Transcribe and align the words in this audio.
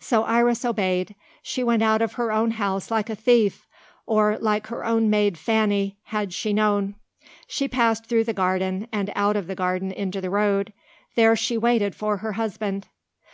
So 0.00 0.22
Iris 0.24 0.64
obeyed. 0.64 1.14
She 1.42 1.62
went 1.62 1.82
out 1.82 2.00
of 2.00 2.14
her 2.14 2.32
own 2.32 2.52
house 2.52 2.90
like 2.90 3.10
a 3.10 3.14
thief, 3.14 3.66
or 4.06 4.38
like 4.38 4.68
her 4.68 4.82
own 4.82 5.10
maid 5.10 5.36
Fanny, 5.36 5.98
had 6.04 6.32
she 6.32 6.54
known. 6.54 6.94
She 7.46 7.68
passed 7.68 8.06
through 8.06 8.24
the 8.24 8.32
garden, 8.32 8.88
and 8.94 9.12
out 9.14 9.36
of 9.36 9.46
the 9.46 9.54
garden 9.54 9.92
into 9.92 10.22
the 10.22 10.30
road. 10.30 10.72
There 11.16 11.36
she 11.36 11.58
waited 11.58 11.94
for 11.94 12.16
her 12.16 12.32
husband. 12.32 12.88